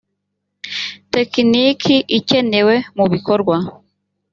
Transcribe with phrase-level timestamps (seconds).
[1.13, 3.57] tekiniki ikenewe mu bikorwa